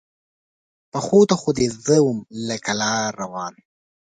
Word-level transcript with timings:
پښو 0.91 1.19
ته 1.29 1.35
خو 1.41 1.49
دې 1.57 1.67
زه 1.85 1.95
وم 2.05 2.19
لکه 2.49 2.71
لار 2.81 3.09
روان 3.21 3.53